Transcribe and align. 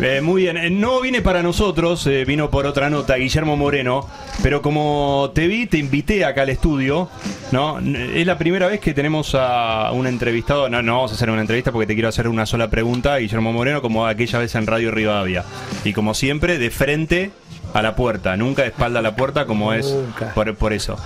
Eh, 0.00 0.20
muy 0.20 0.42
bien, 0.42 0.56
Eh, 0.56 0.70
no 0.70 1.00
viene 1.00 1.22
para 1.22 1.42
nosotros, 1.42 2.06
eh, 2.08 2.24
vino 2.24 2.50
por 2.50 2.66
otra 2.66 2.90
nota, 2.90 3.14
Guillermo 3.14 3.56
Moreno, 3.56 4.08
pero 4.42 4.60
como 4.60 5.30
te 5.34 5.46
vi, 5.46 5.66
te 5.66 5.78
invité 5.78 6.24
acá 6.24 6.42
al 6.42 6.48
estudio, 6.48 7.08
¿no? 7.52 7.78
Es 7.78 8.26
la 8.26 8.36
primera 8.36 8.66
vez 8.66 8.80
que 8.80 8.92
tenemos 8.92 9.36
a 9.38 9.92
un 9.92 10.08
entrevistado, 10.08 10.68
no, 10.68 10.82
no 10.82 10.96
vamos 10.96 11.12
a 11.12 11.14
hacer 11.14 11.30
una 11.30 11.40
entrevista 11.40 11.70
porque 11.70 11.86
te 11.86 11.94
quiero 11.94 12.08
hacer 12.08 12.26
una 12.26 12.44
sola 12.44 12.68
pregunta, 12.70 13.16
Guillermo 13.18 13.52
Moreno, 13.52 13.80
como 13.82 14.04
aquella 14.06 14.40
vez 14.40 14.54
en 14.56 14.66
Radio 14.66 14.90
Rivadavia. 14.90 15.44
Y 15.84 15.92
como 15.92 16.12
siempre, 16.14 16.58
de 16.58 16.70
frente 16.70 17.30
a 17.72 17.80
la 17.80 17.94
puerta, 17.94 18.36
nunca 18.36 18.62
de 18.62 18.68
espalda 18.68 18.98
a 18.98 19.02
la 19.02 19.14
puerta 19.14 19.46
como 19.46 19.72
es 19.72 19.94
por, 20.34 20.54
por 20.56 20.72
eso. 20.72 20.96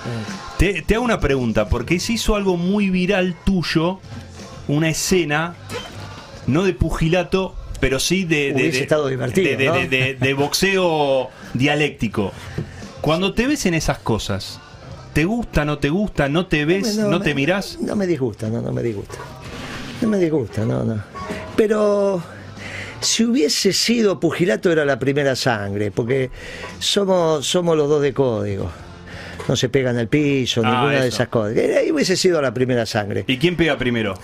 Te, 0.57 0.81
te 0.81 0.95
hago 0.95 1.05
una 1.05 1.21
pregunta, 1.21 1.69
porque 1.69 2.01
se 2.01 2.15
hizo 2.15 2.37
algo 2.37 2.57
muy 2.57 2.89
viral 2.89 3.37
tuyo, 3.45 4.01
una 4.67 4.89
escena, 4.89 5.55
no 6.47 6.63
de 6.65 6.73
pugilato, 6.73 7.55
pero 7.81 7.99
sí 8.01 8.25
de, 8.25 8.53
de, 8.53 8.71
de- 8.71 8.79
estado 8.81 9.09
divertido, 9.09 9.59
de- 9.59 10.17
¿no? 10.21 10.37
boxeo 10.37 11.31
dialéctico. 11.55 12.33
Cuando 13.01 13.33
te 13.35 13.47
ves 13.47 13.65
en 13.67 13.75
esas 13.75 13.99
cosas, 13.99 14.61
¿te 15.13 15.25
gusta, 15.25 15.65
no 15.65 15.79
te 15.79 15.89
gusta, 15.91 16.29
no 16.29 16.47
te 16.47 16.65
ves, 16.65 16.97
no, 16.97 17.19
me- 17.19 17.25
te 17.25 17.35
mirás? 17.35 17.79
No 17.81 17.95
me 17.97 18.07
disgusta, 18.07 18.49
no, 18.49 18.61
no 18.61 18.73
me 18.73 18.83
disgusta. 18.83 19.17
No 20.01 20.09
me 20.09 20.19
disgusta, 20.19 20.65
no, 20.65 20.85
no. 20.85 21.03
Pero 21.57 22.23
si 23.01 23.25
hubiese 23.25 23.73
sido 23.73 24.19
pugilato 24.21 24.71
era 24.71 24.85
la 24.85 24.99
primera 24.99 25.35
sangre, 25.37 25.91
porque 25.91 26.31
somos, 26.79 27.47
somos 27.47 27.77
los 27.77 27.89
dos 27.89 28.03
de 28.03 28.13
código. 28.13 28.71
No 29.49 29.57
se 29.57 29.69
pegan 29.71 29.97
al 29.97 30.09
piso, 30.09 30.61
Ah, 30.65 30.71
ninguna 30.73 31.01
de 31.03 31.09
esas 31.09 31.29
cosas. 31.29 31.57
Eh, 31.57 31.79
Ahí 31.79 31.91
hubiese 31.91 32.17
sido 32.19 32.43
la 32.43 32.53
primera 32.53 32.85
sangre. 32.85 33.25
¿Y 33.27 33.39
quién 33.39 33.57
pega 33.57 33.79
primero? 33.79 34.15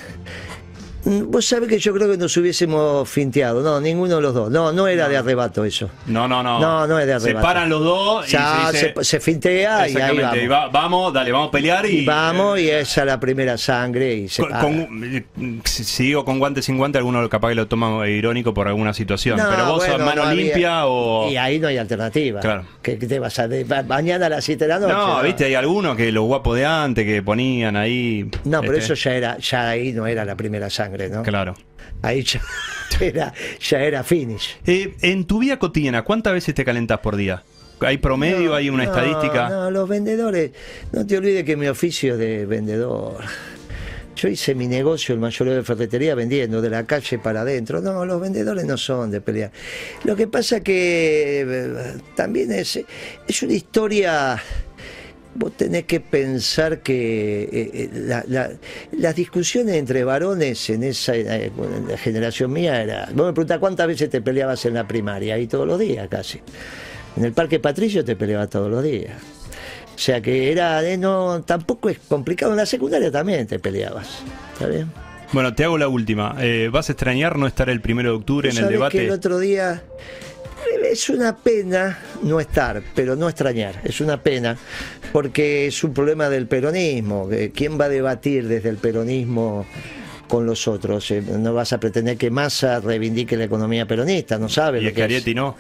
Mm, 1.05 1.31
Vos 1.31 1.45
sabés 1.47 1.69
que 1.69 1.79
yo 1.79 1.93
creo 1.93 2.11
que 2.11 2.17
nos 2.17 2.37
hubiésemos 2.37 3.09
finteado. 3.09 3.63
No, 3.63 3.81
ninguno 3.81 4.17
de 4.17 4.23
los 4.23 4.33
dos. 4.35 4.51
No, 4.51 4.73
no 4.73 4.87
era 4.87 5.09
de 5.09 5.17
arrebato 5.17 5.65
eso. 5.65 5.91
No, 6.07 6.27
no, 6.27 6.43
no. 6.43 6.59
No, 6.61 6.87
no 6.87 6.99
es 6.99 7.07
de 7.07 7.13
Se 7.21 7.25
arrebato. 7.27 7.47
paran 7.47 7.69
los 7.69 7.83
dos 7.83 8.29
y 8.29 8.33
Ya 8.33 8.69
se 8.71 8.73
dice- 8.73 8.95
se, 8.97 9.05
se 9.05 9.21
fintea 9.21 9.81
y 9.81 9.83
ahí 9.83 9.93
Exactamente, 9.93 10.23
vamos. 10.25 10.43
y 10.43 10.47
va- 10.47 10.69
vamos, 10.69 11.13
dale, 11.13 11.33
vamos 11.33 11.49
a 11.49 11.51
pelear 11.51 11.87
y... 11.87 11.99
Y 12.01 12.05
vamos 12.07 12.59
y 12.61 12.71
esa 12.71 13.01
es 13.03 13.07
la 13.07 13.21
primera 13.21 13.59
sangre 13.59 14.15
y 14.15 14.29
se 14.29 14.43
Con, 14.43 14.53
con- 14.53 15.05
eh, 15.15 15.25
si 15.65 16.05
digo 16.05 16.25
con 16.25 16.39
guante 16.39 16.63
sin 16.63 16.79
guante, 16.79 16.99
alguno 16.99 17.29
capaz 17.29 17.49
que 17.51 17.55
lo 17.57 17.67
toma 17.69 18.09
irónico 18.09 18.55
por 18.55 18.69
alguna 18.69 18.95
situación. 18.95 19.37
No, 19.39 19.45
Pero 19.51 19.67
vos 19.67 19.83
sos 19.83 19.91
bueno, 19.91 20.05
mano 20.07 20.23
no 20.25 20.29
había- 20.31 20.45
limpia 20.45 20.87
o. 20.87 21.31
Y 21.31 21.37
ahí 21.37 21.59
no 21.59 21.69
hay 21.69 21.77
alternativa. 21.79 22.41
Claro. 22.41 22.65
¿Qué, 22.83 22.99
qué 22.99 23.07
te 23.07 23.19
vas 23.19 23.39
a 23.39 23.49
mañana 23.87 24.27
a 24.27 24.29
las 24.29 24.45
7 24.45 24.65
de 24.65 24.69
la 24.69 24.79
noche? 24.79 24.93
No, 24.95 25.23
viste, 25.23 25.45
hay 25.47 25.55
algunos 25.55 25.97
que 25.97 26.11
los 26.13 26.25
guapos 26.25 26.57
de 26.57 26.65
antes 26.67 27.05
que 27.05 27.23
ponían 27.23 27.77
ahí. 27.77 28.29
No, 28.45 28.61
pero 28.61 28.75
este, 28.75 28.93
eso 28.93 28.95
ya 28.95 29.15
era, 29.15 29.39
ya 29.39 29.69
ahí 29.71 29.93
no 29.93 30.07
era 30.07 30.25
la 30.25 30.37
primera 30.37 30.71
sangre, 30.71 30.94
¿no? 31.11 31.23
Claro. 31.23 31.55
Ahí 32.03 32.23
ya 32.23 32.41
era, 33.01 33.33
ya 33.61 33.81
era 33.81 34.05
finish. 34.05 34.57
Eh, 34.67 34.95
en 35.03 35.27
tu 35.27 35.39
vida 35.39 35.59
cotidiana, 35.59 36.03
¿cuántas 36.03 36.33
veces 36.33 36.55
te 36.55 36.65
calentás 36.65 37.01
por 37.01 37.17
día? 37.17 37.43
¿Hay 37.81 37.99
promedio? 37.99 38.51
No, 38.51 38.55
¿Hay 38.55 38.71
una 38.71 38.85
no, 38.85 38.91
estadística? 38.91 39.49
No, 39.49 39.71
los 39.71 39.89
vendedores, 39.89 40.53
no 40.93 41.07
te 41.07 41.19
olvides 41.19 41.45
que 41.45 41.57
mi 41.57 41.67
oficio 41.67 42.15
es 42.15 42.19
de 42.19 42.47
vendedor. 42.47 43.19
Yo 44.17 44.29
hice 44.29 44.55
mi 44.55 44.69
negocio, 44.69 45.13
el 45.13 45.21
mayoreo 45.21 45.57
de 45.57 45.65
ferretería, 45.65 46.15
vendiendo 46.15 46.63
de 46.63 46.71
la 46.71 46.85
calle 46.85 47.19
para 47.19 47.41
adentro. 47.41 47.81
No, 47.81 48.07
los 48.07 48.21
vendedores 48.21 48.65
no 48.65 48.77
son 48.77 49.11
de 49.11 49.21
pelear. 49.21 49.51
Lo 50.05 50.15
que 50.15 50.29
pasa 50.29 50.61
que 50.61 51.41
eh, 51.47 51.95
también 52.15 52.53
es, 52.53 52.81
es 53.27 53.43
una 53.43 53.53
historia... 53.53 54.41
Vos 55.37 55.53
tenés 55.57 55.85
que 55.85 55.99
pensar 56.01 56.81
que 56.81 57.43
eh, 57.45 57.49
eh, 57.75 57.91
la- 57.93 58.25
la- 58.29 58.51
las 58.93 59.15
discusiones 59.17 59.75
entre 59.77 60.05
varones 60.05 60.71
en 60.71 60.83
esa 60.85 61.17
eh, 61.17 61.51
bueno, 61.57 61.77
en 61.77 61.89
la 61.89 61.97
generación 61.99 62.53
mía 62.53 62.81
era. 62.83 63.09
Vos 63.15 63.27
me 63.27 63.33
preguntás 63.33 63.59
cuántas 63.59 63.87
veces 63.87 64.11
te 64.11 64.21
peleabas 64.23 64.65
en 64.67 64.75
la 64.75 64.87
primaria, 64.87 65.37
y 65.39 65.47
todos 65.47 65.67
los 65.67 65.79
días 65.79 66.07
casi. 66.09 66.41
En 67.17 67.25
el 67.25 67.33
Parque 67.33 67.59
Patricio 67.61 68.05
te 68.05 68.17
peleabas 68.17 68.49
todos 68.51 68.71
los 68.71 68.83
días. 68.83 69.13
O 69.95 69.99
sea 69.99 70.21
que 70.21 70.51
era, 70.53 70.83
eh, 70.89 70.97
no, 70.97 71.43
tampoco 71.45 71.89
es 71.89 71.99
complicado. 71.99 72.53
En 72.53 72.59
la 72.59 72.67
secundaria 72.67 73.11
también 73.11 73.47
te 73.47 73.59
peleabas. 73.59 74.09
¿Está 74.55 74.67
bien? 74.67 74.91
Bueno, 75.33 75.55
te 75.55 75.65
hago 75.65 75.79
la 75.79 75.89
última. 75.89 76.37
¿Vas 76.71 76.89
a 76.91 76.93
extrañar 76.93 77.39
no 77.39 77.47
estar 77.49 77.69
el 77.69 77.81
primero 77.81 78.11
de 78.11 78.17
octubre 78.17 78.51
en 78.51 78.57
el 78.57 78.63
Sabés 78.65 78.69
que 78.69 78.75
debate? 78.77 79.05
el 79.07 79.11
otro 79.11 79.39
día 79.41 79.83
es 80.91 81.09
una 81.09 81.37
pena 81.37 81.99
no 82.23 82.41
estar, 82.41 82.83
pero 82.95 83.17
no 83.17 83.29
extrañar. 83.29 83.81
Es 83.85 84.01
una 84.01 84.23
pena 84.23 84.57
porque 85.13 85.67
es 85.67 85.85
un 85.85 85.93
problema 85.93 86.29
del 86.29 86.47
peronismo. 86.47 87.29
que 87.29 87.51
¿Quién 87.51 87.79
va 87.81 87.87
a 87.87 87.89
debatir 87.89 88.47
desde 88.49 88.69
el 88.69 88.77
peronismo? 88.77 89.67
con 90.27 90.47
los 90.47 90.67
otros, 90.67 91.11
Eh, 91.11 91.23
no 91.23 91.53
vas 91.53 91.75
a 91.75 91.79
pretender 91.79 92.17
que 92.17 92.31
Massa 92.31 92.81
reivindique 92.81 93.37
la 93.37 93.45
economía 93.45 93.87
peronista, 93.87 94.39
no 94.39 94.49
sabe 94.49 94.81
Y 94.81 94.85
lo 94.85 94.93
que 94.95 95.05
es. 95.05 95.35
No. 95.35 95.55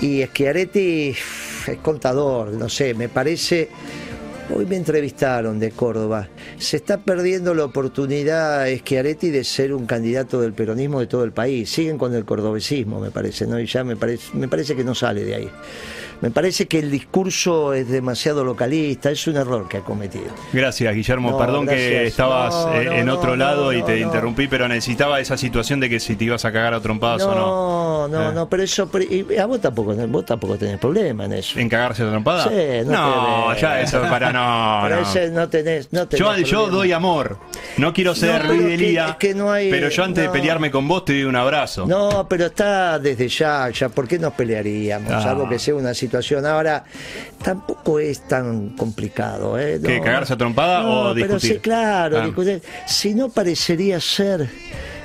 Y 0.00 0.24
Schiaretti 0.24 1.08
es 1.66 1.78
contador, 1.82 2.52
no 2.52 2.68
sé, 2.68 2.94
me 2.94 3.08
parece. 3.08 3.68
Hoy 4.52 4.66
me 4.66 4.76
entrevistaron 4.76 5.58
de 5.58 5.70
Córdoba. 5.70 6.28
Se 6.58 6.76
está 6.76 6.98
perdiendo 6.98 7.54
la 7.54 7.64
oportunidad 7.64 8.66
Schiaretti 8.76 9.30
de 9.30 9.42
ser 9.42 9.72
un 9.72 9.86
candidato 9.86 10.40
del 10.40 10.52
peronismo 10.52 11.00
de 11.00 11.06
todo 11.06 11.24
el 11.24 11.32
país. 11.32 11.70
Siguen 11.70 11.96
con 11.96 12.14
el 12.14 12.24
cordobesismo, 12.24 13.00
me 13.00 13.10
parece, 13.10 13.46
¿no? 13.46 13.58
Y 13.58 13.66
ya 13.66 13.84
me 13.84 13.96
parece, 13.96 14.36
me 14.36 14.46
parece 14.46 14.76
que 14.76 14.84
no 14.84 14.94
sale 14.94 15.24
de 15.24 15.34
ahí. 15.34 15.50
Me 16.20 16.30
parece 16.30 16.66
que 16.66 16.78
el 16.78 16.90
discurso 16.90 17.74
es 17.74 17.88
demasiado 17.88 18.44
localista, 18.44 19.10
es 19.10 19.26
un 19.26 19.36
error 19.36 19.68
que 19.68 19.78
ha 19.78 19.80
cometido. 19.80 20.26
Gracias, 20.52 20.94
Guillermo. 20.94 21.32
No, 21.32 21.38
Perdón 21.38 21.66
que 21.66 22.06
estabas 22.06 22.54
No, 22.54 22.74
eh, 22.74 22.84
no, 22.84 22.92
en 22.92 23.08
otro 23.10 23.36
lado 23.36 23.72
y 23.72 23.82
te 23.82 23.98
interrumpí, 23.98 24.46
pero 24.46 24.68
necesitaba 24.68 25.20
esa 25.20 25.36
situación 25.36 25.80
de 25.80 25.90
que 25.90 26.00
si 26.00 26.16
te 26.16 26.24
ibas 26.24 26.44
a 26.44 26.52
cagar 26.52 26.72
a 26.72 26.80
trompadas 26.80 27.22
o 27.24 27.34
no. 27.34 28.08
No, 28.08 28.08
no, 28.08 28.30
Eh. 28.30 28.34
no, 28.34 28.48
pero 28.48 28.62
eso, 28.62 28.88
pero- 28.88 29.04
y 29.12 29.36
a 29.36 29.44
vos 29.46 29.60
tampoco, 29.60 29.94
vos 30.08 30.24
tampoco 30.24 30.56
tenés 30.56 30.78
problema 30.78 31.24
en 31.24 31.32
eso. 31.34 31.58
¿En 31.58 31.68
cagarse 31.68 32.04
a 32.04 32.10
trompadas? 32.10 32.48
Sí, 32.48 32.86
no 32.86 33.48
no, 33.50 33.56
ya 33.56 33.80
eso 33.80 34.00
para 34.02 34.32
no. 34.34 34.80
Pero 34.84 35.00
no. 35.00 35.02
ese 35.10 35.30
no 35.30 35.48
tenés, 35.48 35.92
no 35.92 36.06
tenés 36.06 36.20
Yo, 36.20 36.36
yo 36.44 36.66
doy 36.68 36.92
amor. 36.92 37.38
No 37.78 37.92
quiero 37.92 38.14
ser 38.14 38.44
Luis 38.44 38.58
pero 38.58 38.68
de 38.70 38.76
que- 38.76 38.82
Lía, 38.84 39.08
es 39.08 39.16
que 39.16 39.34
no 39.34 39.50
hay- 39.50 39.70
pero 39.70 39.88
yo 39.88 40.04
antes 40.04 40.24
de 40.24 40.30
pelearme 40.30 40.70
con 40.70 40.86
vos 40.86 41.04
te 41.04 41.12
doy 41.14 41.24
un 41.24 41.36
abrazo. 41.36 41.86
No, 41.86 42.26
pero 42.28 42.46
está 42.46 42.98
desde 42.98 43.28
ya, 43.28 43.70
ya, 43.70 43.88
¿por 43.88 44.06
qué 44.06 44.18
nos 44.18 44.32
pelearíamos? 44.34 45.10
Ah. 45.12 45.22
Salvo 45.22 45.48
que 45.48 45.58
sea 45.58 45.74
una 45.74 45.94
situación. 45.94 46.44
Ahora, 46.46 46.84
tampoco 47.42 47.98
es 47.98 48.26
tan 48.28 48.70
complicado, 48.70 49.58
¿eh? 49.58 49.80
¿Qué, 49.84 50.00
cagarse 50.00 50.34
a 50.34 50.36
trompada 50.36 50.86
o 50.86 51.14
pero 51.14 51.26
discutir? 51.34 51.52
sí, 51.54 51.58
claro, 51.58 52.18
Ah. 52.20 52.24
discutir. 52.26 52.62
Si 52.86 53.14
no 53.14 53.28
parecería 53.30 54.00
ser 54.00 54.48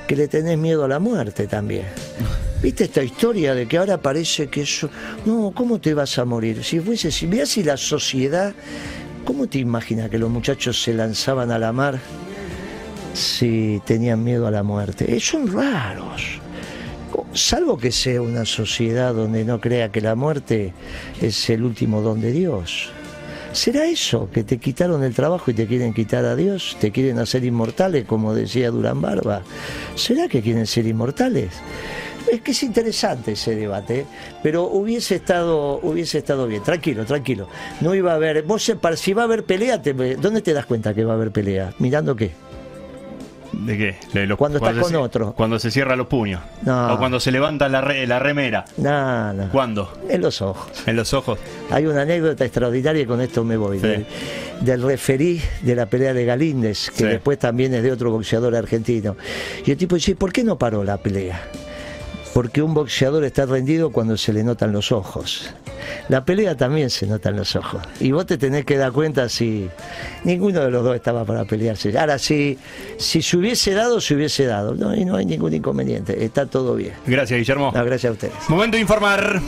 que 0.07 0.16
le 0.16 0.28
tenés 0.28 0.57
miedo 0.57 0.84
a 0.85 0.88
la 0.88 1.00
muerte 1.00 1.47
también. 1.47 1.85
¿Viste 2.61 2.84
esta 2.85 3.01
historia 3.01 3.53
de 3.56 3.67
que 3.67 3.78
ahora 3.78 3.97
parece 4.00 4.47
que 4.47 4.63
eso... 4.63 4.90
No, 5.25 5.53
¿cómo 5.56 5.79
te 5.79 5.94
vas 5.94 6.17
a 6.19 6.25
morir? 6.25 6.61
Si 6.63 6.79
fuese, 6.81 7.09
si 7.09 7.25
mirá 7.25 7.46
si 7.46 7.63
la 7.63 7.78
sociedad... 7.78 8.53
¿Cómo 9.25 9.47
te 9.47 9.59
imaginas 9.59 10.09
que 10.09 10.18
los 10.18 10.30
muchachos 10.30 10.81
se 10.81 10.94
lanzaban 10.94 11.52
a 11.52 11.59
la 11.59 11.72
mar 11.72 12.00
si 13.13 13.81
tenían 13.85 14.24
miedo 14.24 14.47
a 14.47 14.52
la 14.52 14.63
muerte? 14.63 15.16
Eh, 15.16 15.19
son 15.19 15.52
raros. 15.52 16.40
Salvo 17.34 17.78
que 17.78 17.91
sea 17.91 18.22
una 18.22 18.46
sociedad 18.46 19.13
donde 19.13 19.46
no 19.46 19.62
crea 19.62 19.91
que 19.91 20.02
la 20.02 20.16
muerte 20.16 20.74
es 21.22 21.50
el 21.50 21.63
último 21.63 22.02
don 22.02 22.22
de 22.22 22.31
Dios. 22.31 22.91
¿Será 23.52 23.85
eso? 23.85 24.29
¿Que 24.31 24.44
te 24.44 24.58
quitaron 24.58 25.03
el 25.03 25.16
trabajo 25.16 25.50
y 25.50 25.53
te 25.56 25.66
quieren 25.66 25.94
quitar 25.94 26.25
a 26.25 26.35
Dios? 26.35 26.78
¿Te 26.79 26.91
quieren 26.91 27.18
hacer 27.18 27.44
inmortales, 27.44 28.06
como 28.06 28.34
decía 28.34 28.69
Durán 28.69 29.02
Barba? 29.02 29.41
¿Será 29.96 30.28
que 30.28 30.41
quieren 30.41 30.68
ser 30.68 30.85
inmortales? 30.85 31.50
Es 32.31 32.41
que 32.41 32.52
es 32.52 32.63
interesante 32.63 33.31
ese 33.34 33.56
debate, 33.56 34.00
¿eh? 34.02 34.06
pero 34.44 34.63
hubiese 34.66 35.16
estado, 35.16 35.80
hubiese 35.81 36.19
estado 36.19 36.47
bien. 36.47 36.62
Tranquilo, 36.63 37.06
tranquilo. 37.06 37.47
No 37.81 37.96
iba 37.96 38.12
a 38.12 38.16
haber. 38.16 38.44
Vos, 38.44 38.72
si 38.96 39.13
va 39.13 39.22
a 39.24 39.25
haber 39.25 39.44
pelea, 39.44 39.81
te- 39.81 39.94
¿dónde 39.94 40.41
te 40.41 40.53
das 40.53 40.66
cuenta 40.66 40.94
que 40.94 41.03
va 41.06 41.13
a 41.13 41.16
haber 41.16 41.32
pelea? 41.32 41.73
¿Mirando 41.79 42.16
qué? 42.16 42.32
¿De 43.52 43.78
qué? 43.78 43.96
De 44.14 44.28
los- 44.28 44.38
Cuando 44.38 44.59
estás 44.59 44.78
con 44.78 44.96
otro. 44.97 45.34
Cuando 45.34 45.58
se 45.58 45.72
cierra 45.72 45.96
los 45.96 46.05
puños. 46.08 46.40
No. 46.61 46.93
O 46.93 46.97
cuando 46.99 47.20
se 47.20 47.32
levanta 47.32 47.67
la, 47.67 47.82
re- 47.82 48.05
la 48.05 48.20
remera. 48.20 48.64
Nada. 48.78 49.49
¿Cuándo? 49.52 49.91
En 50.08 50.22
los 50.22 50.41
ojos. 50.41 50.72
En 50.85 50.96
los 50.96 51.14
ojos. 51.14 51.40
Hay 51.72 51.85
una 51.88 52.03
anécdota 52.03 52.46
extraordinaria 52.46 53.02
y 53.02 53.05
con 53.05 53.22
esto 53.22 53.43
me 53.43 53.58
voy. 53.58 53.79
Sí. 53.79 53.88
Del, 53.88 54.05
del 54.61 54.82
referí 54.84 55.41
de 55.64 55.76
la 55.76 55.88
pelea 55.88 56.14
de 56.14 56.26
Galíndez, 56.26 56.91
que 56.91 56.97
Sí. 56.97 57.03
después 57.05 57.40
también 57.40 57.73
es 57.73 57.82
de 57.82 57.91
otro 57.91 58.11
boxeador 58.11 58.55
argentino. 58.55 59.17
Y 59.66 59.72
el 59.72 59.78
tipo 59.78 59.96
dice, 59.96 60.16
¿por 60.16 60.32
qué 60.32 60.43
no 60.43 60.58
paró 60.58 60.84
la 60.84 60.97
pelea? 60.97 61.41
Porque 62.34 62.61
un 62.61 62.73
boxeador 62.73 63.23
está 63.23 63.46
rendido 63.46 63.91
cuando 63.91 64.17
se 64.17 64.34
le 64.34 64.43
notan 64.43 64.72
los 64.72 64.91
ojos. 64.91 65.53
La 66.09 66.26
pelea 66.26 66.55
también 66.55 66.90
se 66.90 67.08
notan 67.08 67.35
los 67.35 67.55
ojos. 67.55 67.81
Y 67.99 68.11
vos 68.11 68.26
te 68.26 68.37
tenés 68.37 68.66
que 68.66 68.78
dar 68.78 68.91
cuenta 68.91 69.29
si 69.29 69.70
ninguno 70.23 70.61
de 70.61 70.72
los 70.72 70.84
dos 70.84 70.96
estaba 70.96 71.26
para 71.26 71.46
pelearse. 71.46 71.97
Ahora, 71.97 72.20
si, 72.20 72.58
si 72.97 73.22
se 73.22 73.37
hubiese 73.37 73.73
dado, 73.73 73.99
se 73.99 74.16
hubiese 74.16 74.46
dado. 74.46 74.76
No, 74.76 74.96
y 74.96 75.05
no 75.05 75.16
hay 75.16 75.26
ningún 75.26 75.53
inconveniente. 75.53 76.23
Está 76.23 76.46
todo 76.46 76.76
bien. 76.76 76.93
Gracias, 77.05 77.37
Guillermo. 77.37 77.72
No, 77.73 77.85
gracias 77.85 78.11
a 78.11 78.14
ustedes. 78.14 78.49
Momento 78.49 78.76
de 78.76 78.81
informar. 78.81 79.41